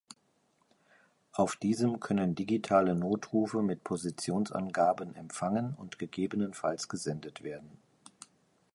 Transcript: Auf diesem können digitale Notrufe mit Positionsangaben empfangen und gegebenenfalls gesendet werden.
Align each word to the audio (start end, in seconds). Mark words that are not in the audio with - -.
Auf 1.31 1.57
diesem 1.57 1.99
können 1.99 2.33
digitale 2.33 2.95
Notrufe 2.95 3.61
mit 3.61 3.83
Positionsangaben 3.83 5.13
empfangen 5.13 5.75
und 5.75 5.99
gegebenenfalls 5.99 6.89
gesendet 6.89 7.43
werden. 7.43 7.77